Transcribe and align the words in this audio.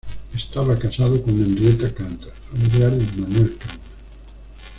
Estaba 0.35 0.75
casado 0.79 1.21
con 1.21 1.35
Henrietta 1.35 1.93
Kant, 1.93 2.23
familiar 2.49 2.89
de 2.89 3.03
Immanuel 3.03 3.55
Kant. 3.55 3.81